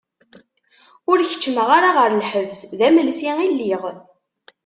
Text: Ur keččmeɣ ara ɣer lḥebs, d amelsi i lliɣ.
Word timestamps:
Ur 1.11 1.17
keččmeɣ 1.29 1.67
ara 1.77 1.91
ɣer 1.97 2.11
lḥebs, 2.21 2.59
d 2.77 2.79
amelsi 2.87 3.31
i 3.45 3.47
lliɣ. 3.51 3.83